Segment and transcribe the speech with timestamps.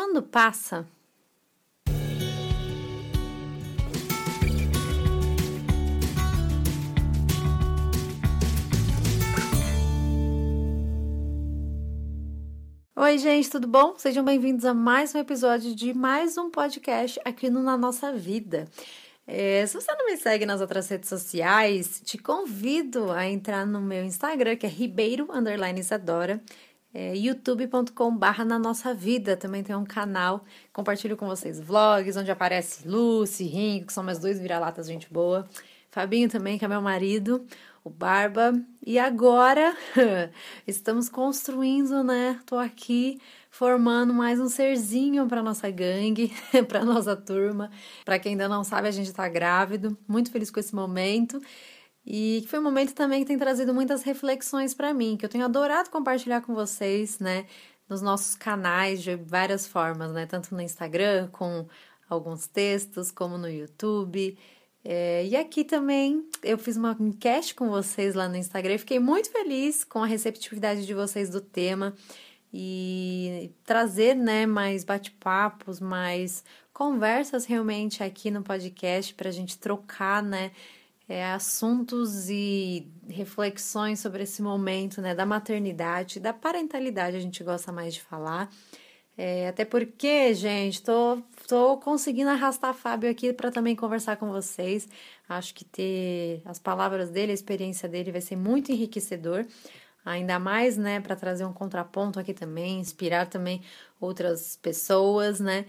[0.00, 0.88] quando passa.
[12.96, 13.94] Oi, gente, tudo bom?
[13.98, 18.66] Sejam bem-vindos a mais um episódio de mais um podcast aqui no Na Nossa Vida.
[19.26, 23.82] É, se você não me segue nas outras redes sociais, te convido a entrar no
[23.82, 25.28] meu Instagram, que é Ribeiro
[25.78, 26.42] Isadora,
[26.92, 32.30] é, youtube.com barra na nossa vida, também tem um canal, compartilho com vocês vlogs, onde
[32.30, 35.48] aparece Lucy, Ringo, que são meus dois vira-latas, gente boa,
[35.90, 37.44] Fabinho também, que é meu marido,
[37.82, 38.52] o Barba.
[38.86, 39.76] E agora
[40.66, 42.38] estamos construindo, né?
[42.46, 43.20] Tô aqui
[43.50, 46.32] formando mais um serzinho para nossa gangue,
[46.68, 47.70] para nossa turma.
[48.04, 49.98] Para quem ainda não sabe, a gente tá grávido.
[50.06, 51.40] Muito feliz com esse momento.
[52.12, 55.44] E foi um momento também que tem trazido muitas reflexões para mim, que eu tenho
[55.44, 57.46] adorado compartilhar com vocês, né,
[57.88, 61.68] nos nossos canais de várias formas, né, tanto no Instagram com
[62.08, 64.36] alguns textos, como no YouTube.
[64.84, 68.98] É, e aqui também eu fiz uma enquete com vocês lá no Instagram e fiquei
[68.98, 71.94] muito feliz com a receptividade de vocês do tema
[72.52, 80.20] e trazer né, mais bate-papos, mais conversas realmente aqui no podcast para a gente trocar
[80.24, 80.50] né,
[81.10, 87.72] é, assuntos e reflexões sobre esse momento né, da maternidade, da parentalidade, a gente gosta
[87.72, 88.48] mais de falar.
[89.18, 94.88] É, até porque, gente, tô, tô conseguindo arrastar Fábio aqui para também conversar com vocês.
[95.28, 99.44] Acho que ter as palavras dele, a experiência dele vai ser muito enriquecedor.
[100.04, 103.62] Ainda mais, né, para trazer um contraponto aqui também, inspirar também
[104.00, 105.66] outras pessoas, né?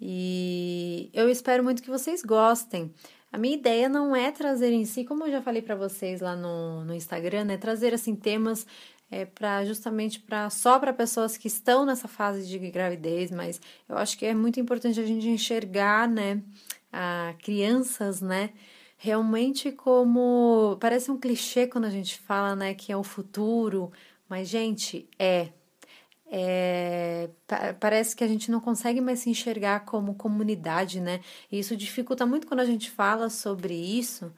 [0.00, 2.94] E eu espero muito que vocês gostem.
[3.34, 6.36] A minha ideia não é trazer em si, como eu já falei para vocês lá
[6.36, 8.64] no, no Instagram, é trazer assim temas
[9.10, 13.98] é para justamente para só para pessoas que estão nessa fase de gravidez, mas eu
[13.98, 16.44] acho que é muito importante a gente enxergar, né,
[16.92, 18.50] a crianças, né,
[18.96, 23.90] realmente como parece um clichê quando a gente fala, né, que é o futuro,
[24.28, 25.48] mas gente, é
[26.30, 27.30] é,
[27.78, 31.20] parece que a gente não consegue mais se enxergar como comunidade, né?
[31.50, 34.32] E isso dificulta muito quando a gente fala sobre isso,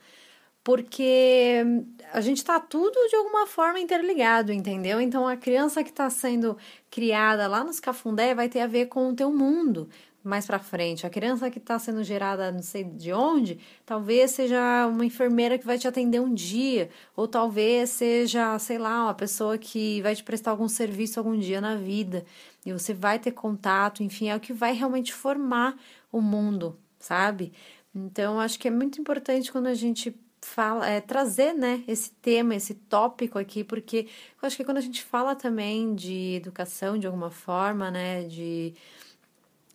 [0.64, 1.64] porque
[2.12, 5.00] a gente está tudo de alguma forma interligado, entendeu?
[5.00, 6.56] Então a criança que está sendo
[6.91, 9.88] criada lá nos cafundé vai ter a ver com o teu mundo
[10.26, 11.06] mais para frente.
[11.06, 15.66] A criança que está sendo gerada não sei de onde, talvez seja uma enfermeira que
[15.66, 20.25] vai te atender um dia, ou talvez seja, sei lá, uma pessoa que vai te
[20.25, 22.25] prestar algum serviço algum dia na vida.
[22.64, 25.78] E você vai ter contato, enfim, é o que vai realmente formar
[26.10, 27.53] o mundo, sabe?
[27.94, 32.54] Então, acho que é muito importante quando a gente fala, é, trazer né, esse tema,
[32.54, 34.08] esse tópico aqui, porque
[34.41, 38.75] eu acho que quando a gente fala também de educação de alguma forma, né, de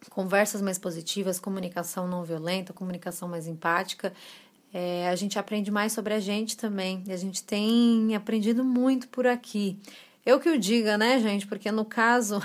[0.10, 4.14] conversas mais positivas, comunicação não violenta, comunicação mais empática,
[4.74, 7.04] é, a gente aprende mais sobre a gente também.
[7.08, 9.78] E a gente tem aprendido muito por aqui.
[10.26, 11.48] Eu que o diga, né, gente?
[11.48, 12.40] Porque no caso,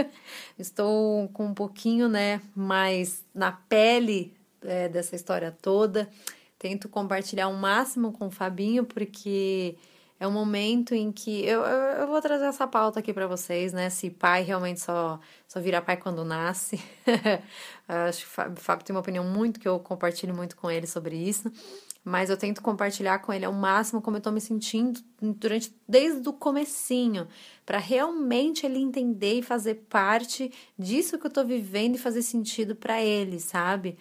[0.58, 6.08] estou com um pouquinho, né, mais na pele é, dessa história toda.
[6.58, 9.76] Tento compartilhar o máximo com o Fabinho, porque
[10.18, 11.44] é um momento em que.
[11.44, 13.90] Eu, eu, eu vou trazer essa pauta aqui para vocês, né?
[13.90, 16.80] Se pai realmente só, só vira pai quando nasce.
[17.86, 21.16] Acho que o Fábio tem uma opinião muito que eu compartilho muito com ele sobre
[21.16, 21.52] isso.
[22.02, 26.26] Mas eu tento compartilhar com ele ao máximo como eu tô me sentindo durante desde
[26.28, 27.26] o comecinho,
[27.64, 32.76] para realmente ele entender e fazer parte disso que eu tô vivendo e fazer sentido
[32.76, 33.98] para ele, sabe?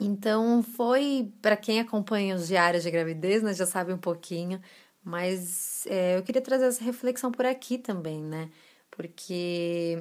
[0.00, 4.60] Então foi, para quem acompanha os diários de gravidez, né, já sabe um pouquinho,
[5.04, 8.50] mas é, eu queria trazer essa reflexão por aqui também, né?
[8.90, 9.98] Porque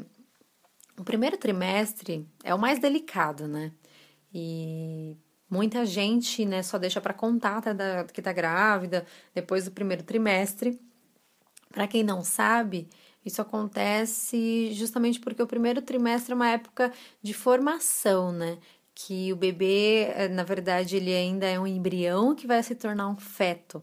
[0.97, 3.71] o primeiro trimestre é o mais delicado, né?
[4.33, 5.17] E
[5.49, 9.05] muita gente, né, só deixa para contar tá, da, que tá grávida
[9.35, 10.79] depois do primeiro trimestre.
[11.71, 12.87] Para quem não sabe,
[13.25, 18.57] isso acontece justamente porque o primeiro trimestre é uma época de formação, né?
[18.95, 23.07] que o bebê, eh, na verdade, ele ainda é um embrião que vai se tornar
[23.07, 23.81] um feto.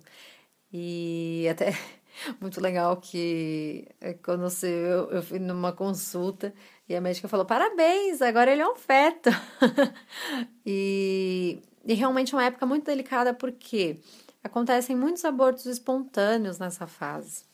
[0.73, 1.73] E até
[2.41, 6.55] muito legal que eh, quando eu, eu fui numa consulta
[6.89, 9.31] e a médica falou: parabéns, agora ele é um feto.
[10.65, 13.99] e, e realmente é uma época muito delicada porque
[14.43, 17.45] acontecem muitos abortos espontâneos nessa fase.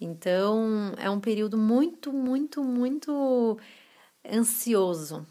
[0.00, 3.58] Então é um período muito, muito, muito
[4.24, 5.26] ansioso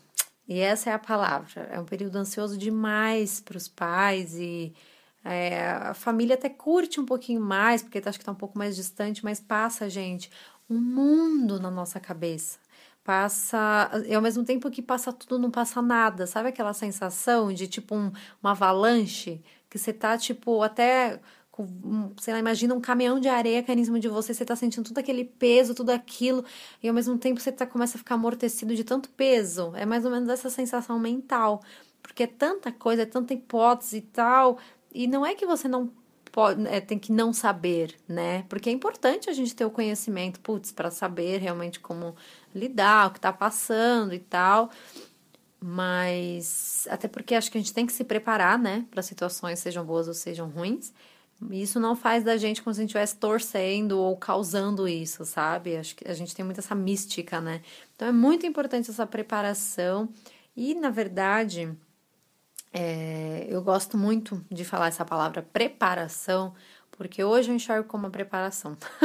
[0.49, 1.61] e essa é a palavra.
[1.71, 4.73] É um período ansioso demais para os pais e
[5.23, 8.75] é, a família até curte um pouquinho mais, porque acho que está um pouco mais
[8.75, 10.31] distante, mas passa, gente,
[10.69, 12.59] um mundo na nossa cabeça.
[13.03, 13.89] passa.
[14.07, 16.27] E ao mesmo tempo que passa tudo, não passa nada.
[16.27, 18.11] Sabe aquela sensação de tipo um,
[18.41, 19.43] uma avalanche?
[19.69, 21.19] Que você tá, tipo, até.
[22.19, 24.87] Sei lá, imagina um caminhão de areia caindo em cima de você, você tá sentindo
[24.87, 26.45] todo aquele peso, tudo aquilo,
[26.81, 29.73] e ao mesmo tempo você tá, começa a ficar amortecido de tanto peso.
[29.75, 31.61] É mais ou menos essa sensação mental.
[32.01, 34.57] Porque é tanta coisa, é tanta hipótese e tal.
[34.93, 35.91] E não é que você não
[36.31, 38.45] pode, é, tem que não saber, né?
[38.49, 42.15] Porque é importante a gente ter o conhecimento, putz, para saber realmente como
[42.53, 44.69] lidar, o que está passando e tal.
[45.61, 49.85] Mas até porque acho que a gente tem que se preparar, né, para situações sejam
[49.85, 50.93] boas ou sejam ruins.
[51.51, 55.77] Isso não faz da gente como se a gente estivesse torcendo ou causando isso, sabe?
[55.77, 57.61] Acho que a gente tem muito essa mística, né?
[57.95, 60.09] Então é muito importante essa preparação.
[60.55, 61.71] E, na verdade,
[62.71, 66.53] é, eu gosto muito de falar essa palavra preparação,
[66.91, 68.77] porque hoje eu enxergo como uma preparação.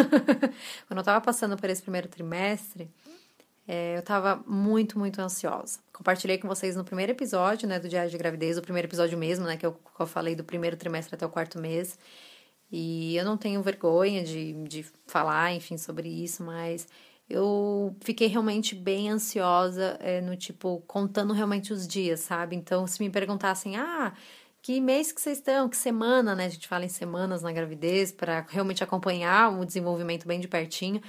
[0.86, 2.90] Quando eu estava passando por esse primeiro trimestre,
[3.66, 5.78] é, eu estava muito, muito ansiosa.
[5.92, 9.46] Compartilhei com vocês no primeiro episódio, né, do Diário de Gravidez, o primeiro episódio mesmo,
[9.46, 11.98] né, que eu, que eu falei do primeiro trimestre até o quarto mês.
[12.70, 16.88] E eu não tenho vergonha de, de falar, enfim, sobre isso, mas
[17.28, 22.56] eu fiquei realmente bem ansiosa, é, no tipo, contando realmente os dias, sabe?
[22.56, 24.12] Então, se me perguntassem, ah,
[24.62, 26.46] que mês que vocês estão, que semana, né?
[26.46, 31.00] A gente fala em semanas na gravidez, para realmente acompanhar o desenvolvimento bem de pertinho.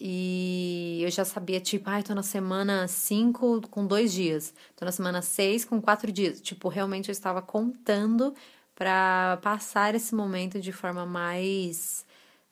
[0.00, 4.84] E eu já sabia, tipo, ai, ah, tô na semana 5 com dois dias, tô
[4.84, 6.40] na semana 6 com quatro dias.
[6.40, 8.34] Tipo, realmente eu estava contando
[8.74, 12.04] para passar esse momento de forma mais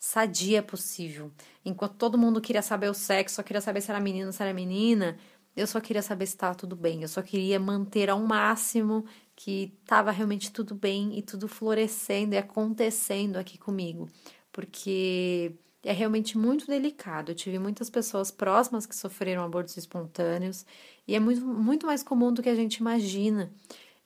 [0.03, 1.31] sadia possível.
[1.65, 4.53] Enquanto todo mundo queria saber o sexo, só queria saber se era menino, se era
[4.53, 5.17] menina,
[5.55, 7.03] eu só queria saber se estava tudo bem.
[7.03, 9.05] Eu só queria manter ao máximo
[9.37, 14.09] que estava realmente tudo bem e tudo florescendo e acontecendo aqui comigo.
[14.51, 15.55] Porque
[15.85, 17.31] é realmente muito delicado.
[17.31, 20.67] Eu tive muitas pessoas próximas que sofreram abortos espontâneos
[21.07, 23.53] e é muito, muito mais comum do que a gente imagina.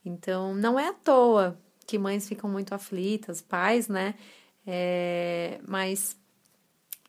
[0.04, 4.14] Então, não é à toa que mães ficam muito aflitas, pais, né?
[4.66, 6.16] É, mas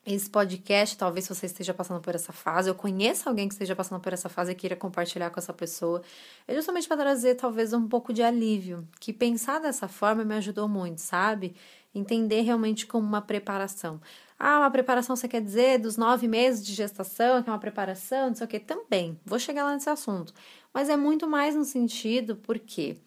[0.06, 4.00] esse podcast, talvez você esteja passando por essa fase, eu conheço alguém que esteja passando
[4.00, 6.02] por essa fase e queira compartilhar com essa pessoa,
[6.48, 10.70] é justamente para trazer talvez um pouco de alívio, que pensar dessa forma me ajudou
[10.70, 11.58] muito, sabe?
[11.94, 14.00] Entender realmente como uma preparação.
[14.40, 18.28] Ah, uma preparação você quer dizer dos nove meses de gestação, que é uma preparação,
[18.28, 20.34] não sei o que, também, vou chegar lá nesse assunto.
[20.74, 22.98] Mas é muito mais no sentido porque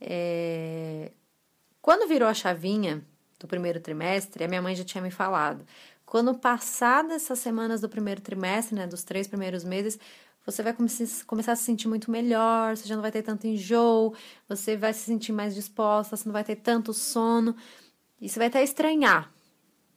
[0.00, 1.12] é,
[1.80, 3.06] quando virou a chavinha
[3.42, 5.66] do primeiro trimestre, a minha mãe já tinha me falado.
[6.06, 9.98] Quando passadas essas semanas do primeiro trimestre, né, dos três primeiros meses,
[10.44, 10.74] você vai
[11.26, 14.14] começar a se sentir muito melhor, você já não vai ter tanto enjoo,
[14.48, 17.54] você vai se sentir mais disposta, você não vai ter tanto sono,
[18.20, 19.32] e você vai até estranhar.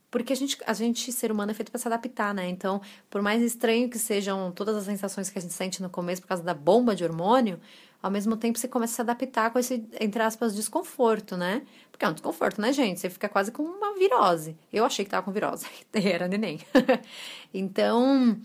[0.10, 2.48] Porque a gente, a gente, ser humano, é feito para se adaptar, né?
[2.48, 6.22] Então, por mais estranho que sejam todas as sensações que a gente sente no começo
[6.22, 7.60] por causa da bomba de hormônio,
[8.06, 11.64] ao mesmo tempo você começa a se adaptar com esse, entre aspas, desconforto, né?
[11.92, 13.00] Porque é um desconforto, né, gente?
[13.00, 14.56] Você fica quase com uma virose.
[14.72, 16.60] Eu achei que tava com virose, era neném.
[17.52, 18.40] então,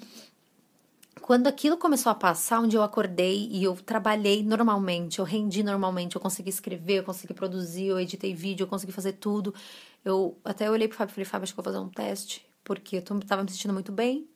[1.20, 6.16] quando aquilo começou a passar, onde eu acordei e eu trabalhei normalmente, eu rendi normalmente,
[6.16, 9.54] eu consegui escrever, eu consegui produzir, eu editei vídeo, eu consegui fazer tudo.
[10.02, 12.96] Eu até olhei pro Fábio e falei, Fábio, acho que vou fazer um teste, porque
[12.96, 14.26] eu tava me sentindo muito bem,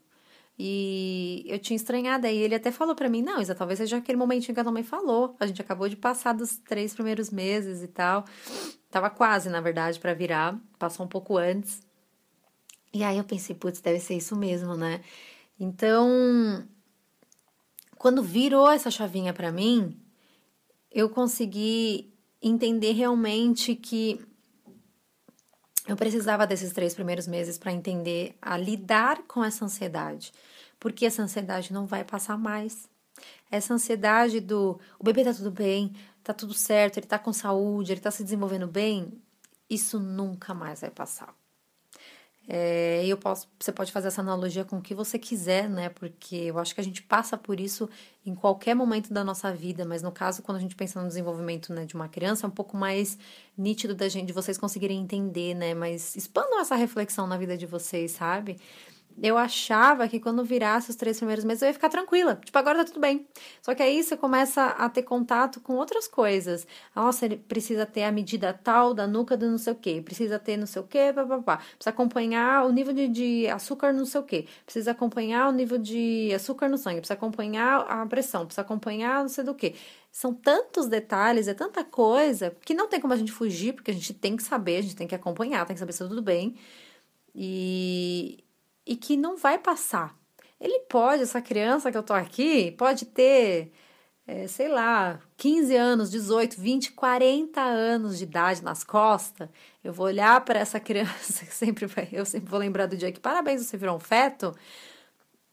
[0.59, 2.27] e eu tinha estranhado.
[2.27, 4.73] Aí ele até falou para mim: Não, Isa, talvez seja aquele momentinho que a tua
[4.73, 5.37] mãe falou.
[5.41, 8.25] A gente acabou de passar dos três primeiros meses e tal.
[8.91, 10.59] Tava quase, na verdade, para virar.
[10.79, 11.83] Passou um pouco antes.
[12.93, 15.01] E aí eu pensei: Putz, deve ser isso mesmo, né?
[15.59, 16.67] Então,
[17.99, 20.01] quando virou essa chavinha para mim,
[20.91, 24.21] eu consegui entender realmente que
[25.87, 30.33] eu precisava desses três primeiros meses para entender a lidar com essa ansiedade,
[30.81, 32.89] porque essa ansiedade não vai passar mais.
[33.51, 37.93] Essa ansiedade do o bebê tá tudo bem, tá tudo certo, ele tá com saúde,
[37.93, 39.13] ele tá se desenvolvendo bem,
[39.69, 41.35] isso nunca mais vai passar.
[42.47, 45.89] É, eu posso, você pode fazer essa analogia com o que você quiser, né?
[45.89, 47.89] Porque eu acho que a gente passa por isso
[48.27, 51.73] em qualquer momento da nossa vida, mas no caso, quando a gente pensa no desenvolvimento
[51.73, 53.19] né, de uma criança, é um pouco mais
[53.57, 55.75] nítido da gente, de vocês conseguirem entender, né?
[55.75, 58.59] Mas expandam essa reflexão na vida de vocês, sabe?
[59.23, 62.39] Eu achava que quando virasse os três primeiros meses eu ia ficar tranquila.
[62.45, 63.27] Tipo, agora tá tudo bem.
[63.63, 66.67] Só que aí você começa a ter contato com outras coisas.
[66.95, 70.01] Nossa, ele precisa ter a medida tal da nuca do não sei o que.
[70.03, 71.59] Precisa ter não sei o que, papapá.
[71.59, 74.49] Precisa acompanhar o nível de, de açúcar não sei o que.
[74.65, 77.01] Precisa acompanhar o nível de açúcar no sangue.
[77.01, 78.45] Precisa acompanhar a pressão.
[78.47, 79.75] Precisa acompanhar não sei do que.
[80.11, 83.95] São tantos detalhes, é tanta coisa que não tem como a gente fugir, porque a
[83.95, 86.23] gente tem que saber, a gente tem que acompanhar, tem que saber se tá tudo
[86.23, 86.55] bem.
[87.35, 88.44] E,
[88.87, 90.17] e que não vai passar.
[90.61, 93.73] Ele pode, essa criança que eu tô aqui, pode ter,
[94.27, 99.49] é, sei lá, 15 anos, 18, 20, 40 anos de idade nas costas.
[99.83, 103.13] Eu vou olhar para essa criança que sempre vai, eu sempre vou lembrar do dia
[103.13, 104.55] que parabéns, você virou um feto.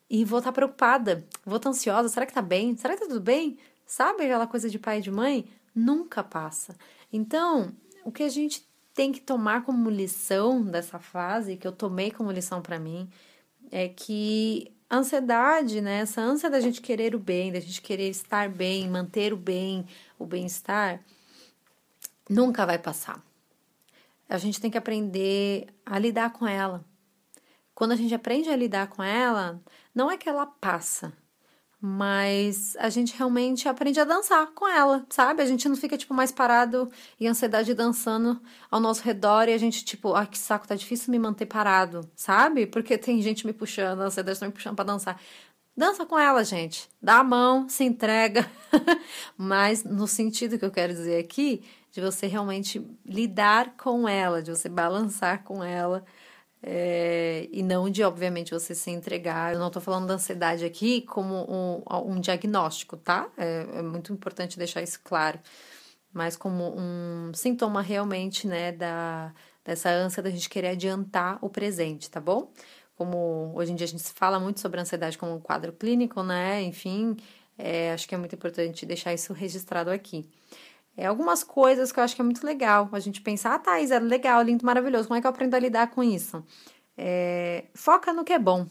[0.09, 2.09] E vou estar tá preocupada, vou estar tá ansiosa.
[2.09, 2.75] Será que tá bem?
[2.75, 3.57] Será que tá tudo bem?
[3.85, 5.49] Sabe aquela coisa de pai e de mãe?
[5.73, 6.75] Nunca passa.
[7.11, 7.73] Então,
[8.03, 12.31] o que a gente tem que tomar como lição dessa fase, que eu tomei como
[12.31, 13.09] lição para mim,
[13.71, 18.09] é que a ansiedade, né, essa ânsia da gente querer o bem, da gente querer
[18.09, 19.87] estar bem, manter o bem,
[20.19, 21.01] o bem-estar,
[22.29, 23.23] nunca vai passar.
[24.27, 26.83] A gente tem que aprender a lidar com ela.
[27.73, 29.61] Quando a gente aprende a lidar com ela,
[29.95, 31.13] não é que ela passa,
[31.83, 35.41] mas a gente realmente aprende a dançar com ela, sabe?
[35.41, 39.57] A gente não fica, tipo, mais parado e ansiedade dançando ao nosso redor e a
[39.57, 42.67] gente, tipo, ah, que saco, tá difícil me manter parado, sabe?
[42.67, 45.19] Porque tem gente me puxando, a ansiedade tá me puxando pra dançar.
[45.75, 46.87] Dança com ela, gente.
[47.01, 48.47] Dá a mão, se entrega.
[49.35, 54.51] Mas no sentido que eu quero dizer aqui, de você realmente lidar com ela, de
[54.51, 56.05] você balançar com ela
[56.63, 59.53] é, e não de, obviamente, você se entregar.
[59.53, 63.29] Eu não estou falando da ansiedade aqui como um, um diagnóstico, tá?
[63.37, 65.39] É, é, muito importante deixar isso claro.
[66.13, 72.09] Mas como um sintoma realmente, né, da, dessa ânsia da gente querer adiantar o presente,
[72.09, 72.51] tá bom?
[72.95, 76.21] Como hoje em dia a gente fala muito sobre a ansiedade como um quadro clínico,
[76.21, 76.61] né?
[76.61, 77.17] Enfim,
[77.57, 80.29] é, acho que é muito importante deixar isso registrado aqui.
[81.01, 83.89] É, algumas coisas que eu acho que é muito legal a gente pensar, ah, Thais,
[83.89, 86.45] é legal, lindo, maravilhoso, como é que eu aprendo a lidar com isso?
[86.95, 88.67] É, foca no que é bom.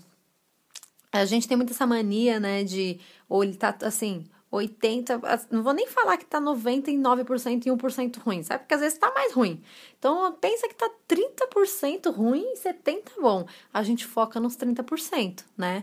[1.11, 5.21] A gente tem muito essa mania, né, de, ou ele tá assim, 80,
[5.51, 8.61] não vou nem falar que tá 99% e 1% ruim, sabe?
[8.61, 9.61] Porque às vezes tá mais ruim.
[9.99, 13.45] Então, pensa que tá 30% ruim e 70% bom.
[13.75, 15.83] A gente foca nos 30%, né?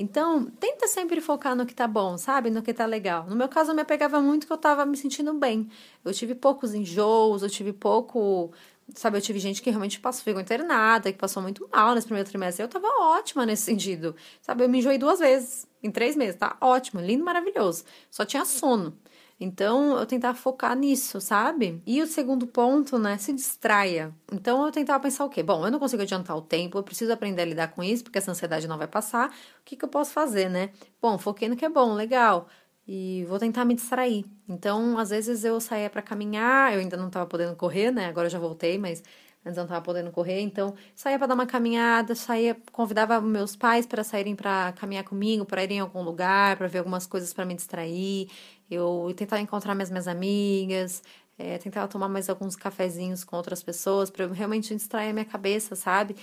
[0.00, 2.50] Então, tenta sempre focar no que tá bom, sabe?
[2.50, 3.26] No que tá legal.
[3.26, 5.68] No meu caso, eu me apegava muito que eu tava me sentindo bem.
[6.04, 8.52] Eu tive poucos enjoos, eu tive pouco
[8.94, 12.28] Sabe, eu tive gente que realmente passou, ficou internada, que passou muito mal nesse primeiro
[12.28, 12.64] trimestre.
[12.64, 14.16] Eu tava ótima nesse sentido.
[14.40, 16.56] Sabe, eu me enjoei duas vezes em três meses, tá?
[16.60, 17.84] Ótimo, lindo, maravilhoso.
[18.10, 18.96] Só tinha sono.
[19.40, 21.80] Então, eu tentava focar nisso, sabe?
[21.86, 24.12] E o segundo ponto, né, se distraia.
[24.32, 25.42] Então, eu tentava pensar o quê?
[25.42, 28.18] Bom, eu não consigo adiantar o tempo, eu preciso aprender a lidar com isso, porque
[28.18, 29.28] essa ansiedade não vai passar.
[29.28, 30.70] O que, que eu posso fazer, né?
[31.00, 32.48] Bom, foquei no que é bom, legal
[32.88, 34.24] e vou tentar me distrair.
[34.48, 38.06] Então, às vezes eu saía para caminhar, eu ainda não estava podendo correr, né?
[38.06, 39.02] Agora eu já voltei, mas
[39.44, 43.86] antes não estava podendo correr, então saía para dar uma caminhada, saía, convidava meus pais
[43.86, 47.44] para saírem para caminhar comigo, para irem em algum lugar, para ver algumas coisas para
[47.44, 48.28] me distrair.
[48.70, 51.02] Eu tentava encontrar mais minhas amigas,
[51.38, 55.76] é, tentava tomar mais alguns cafezinhos com outras pessoas para realmente distrair a minha cabeça,
[55.76, 56.16] sabe?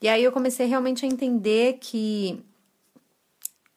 [0.00, 2.44] E aí eu comecei realmente a entender que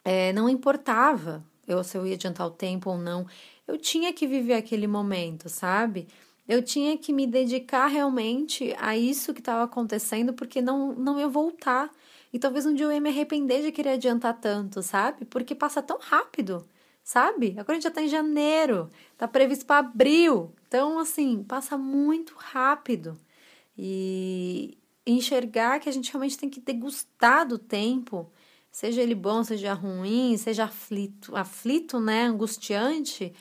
[0.03, 3.25] é, não importava eu, se eu ia adiantar o tempo ou não.
[3.67, 6.07] Eu tinha que viver aquele momento, sabe?
[6.51, 11.29] Eu tinha que me dedicar realmente a isso que estava acontecendo, porque não, não ia
[11.29, 11.89] voltar.
[12.33, 15.23] E talvez um dia eu ia me arrepender de querer adiantar tanto, sabe?
[15.23, 16.67] Porque passa tão rápido,
[17.01, 17.55] sabe?
[17.57, 20.51] Agora a gente já tá em janeiro, tá previsto para abril.
[20.67, 23.17] Então, assim, passa muito rápido.
[23.77, 24.77] E
[25.07, 28.29] enxergar que a gente realmente tem que degustar do tempo
[28.69, 33.33] seja ele bom, seja ruim, seja aflito, aflito, né, angustiante,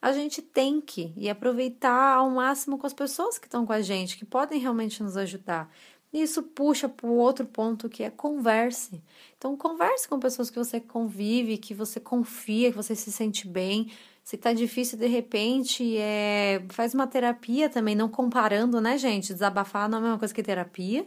[0.00, 3.80] a gente tem que e aproveitar ao máximo com as pessoas que estão com a
[3.80, 5.70] gente, que podem realmente nos ajudar.
[6.12, 9.02] Isso puxa para o outro ponto que é converse.
[9.36, 13.92] Então, converse com pessoas que você convive, que você confia, que você se sente bem.
[14.24, 16.64] Se tá difícil de repente, é...
[16.70, 19.34] faz uma terapia também, não comparando, né, gente?
[19.34, 21.04] Desabafar não é a mesma coisa que terapia.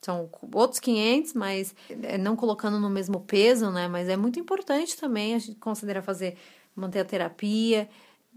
[0.00, 3.88] São outros 500, mas é, não colocando no mesmo peso, né?
[3.88, 6.36] Mas é muito importante também a gente considerar fazer,
[6.76, 7.88] manter a terapia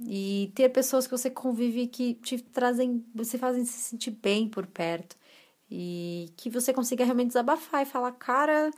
[0.05, 4.65] e ter pessoas que você convive que te trazem, você fazem se sentir bem por
[4.67, 5.15] perto
[5.69, 8.71] e que você consiga realmente desabafar e falar, cara,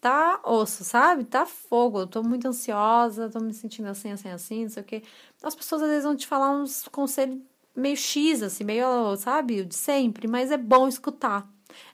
[0.00, 1.24] tá osso, sabe?
[1.24, 4.86] Tá fogo, eu tô muito ansiosa, tô me sentindo assim, assim, assim, não sei o
[4.86, 5.02] quê.
[5.42, 7.40] As pessoas às vezes vão te falar uns conselhos
[7.74, 11.48] meio X, assim, meio, sabe, de sempre, mas é bom escutar.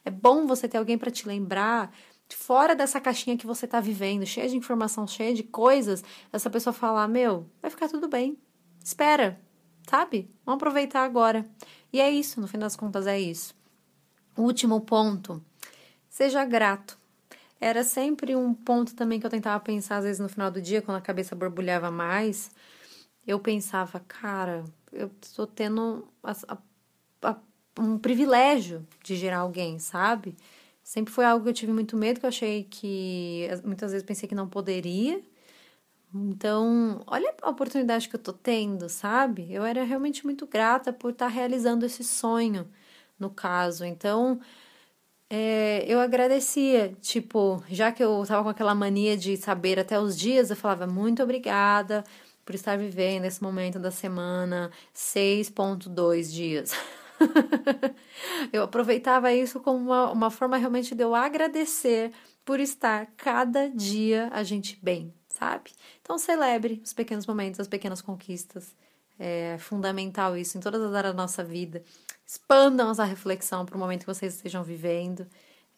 [0.05, 1.93] É bom você ter alguém para te lembrar
[2.29, 6.73] fora dessa caixinha que você está vivendo, cheia de informação, cheia de coisas, essa pessoa
[6.73, 8.39] falar: Meu, vai ficar tudo bem.
[8.83, 9.41] Espera,
[9.89, 10.31] sabe?
[10.45, 11.47] Vamos aproveitar agora.
[11.93, 13.55] E é isso, no fim das contas, é isso.
[14.37, 15.43] Último ponto:
[16.09, 16.99] seja grato.
[17.61, 20.81] Era sempre um ponto também que eu tentava pensar, às vezes, no final do dia,
[20.81, 22.51] quando a cabeça borbulhava mais.
[23.27, 26.59] Eu pensava, cara, eu estou tendo a, a,
[27.23, 27.37] a
[27.79, 30.35] um privilégio de gerar alguém, sabe?
[30.83, 34.29] Sempre foi algo que eu tive muito medo, que eu achei que muitas vezes pensei
[34.29, 35.23] que não poderia.
[36.15, 39.53] Então, olha a oportunidade que eu tô tendo, sabe?
[39.53, 42.69] Eu era realmente muito grata por estar tá realizando esse sonho,
[43.19, 43.85] no caso.
[43.85, 44.41] Então,
[45.29, 50.19] é, eu agradecia, tipo, já que eu tava com aquela mania de saber até os
[50.19, 52.05] dias, eu falava muito obrigada
[52.45, 56.73] por estar vivendo esse momento da semana 6.2 dias.
[58.53, 62.13] eu aproveitava isso como uma, uma forma realmente de eu agradecer
[62.45, 65.71] por estar cada dia a gente bem, sabe?
[66.03, 68.75] Então celebre os pequenos momentos, as pequenas conquistas.
[69.19, 71.83] É fundamental isso em todas as áreas da nossa vida.
[72.27, 75.27] Expandam essa reflexão para o momento que vocês estejam vivendo.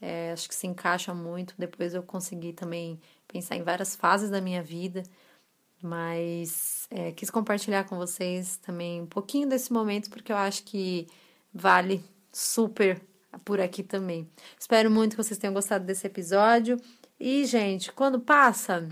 [0.01, 1.55] É, acho que se encaixa muito.
[1.59, 5.03] Depois eu consegui também pensar em várias fases da minha vida,
[5.83, 11.09] mas é, quis compartilhar com vocês também um pouquinho desse momento, porque eu acho que
[11.53, 13.01] vale super
[13.45, 14.29] por aqui também.
[14.59, 16.81] Espero muito que vocês tenham gostado desse episódio.
[17.19, 18.89] E, gente, quando passa,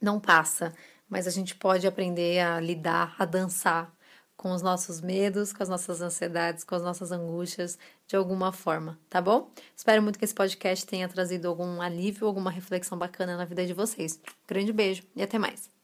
[0.00, 0.72] não passa,
[1.08, 3.92] mas a gente pode aprender a lidar, a dançar
[4.36, 8.98] com os nossos medos, com as nossas ansiedades, com as nossas angústias, de alguma forma,
[9.10, 9.50] tá bom?
[9.76, 13.74] Espero muito que esse podcast tenha trazido algum alívio, alguma reflexão bacana na vida de
[13.74, 14.18] vocês.
[14.48, 15.79] Grande beijo e até mais!